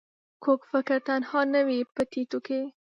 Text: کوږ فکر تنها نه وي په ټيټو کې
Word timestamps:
کوږ 0.43 0.59
فکر 0.71 0.97
تنها 1.07 1.41
نه 1.53 1.61
وي 1.67 1.79
په 1.93 2.01
ټيټو 2.11 2.39
کې 2.47 2.61